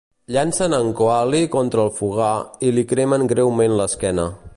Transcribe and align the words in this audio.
Llancen 0.35 0.73
en 0.77 0.87
Coaly 1.01 1.41
contra 1.55 1.83
el 1.83 1.91
fogar 1.99 2.31
i 2.69 2.73
li 2.79 2.87
cremen 2.95 3.29
greument 3.35 3.77
l'esquena. 3.83 4.27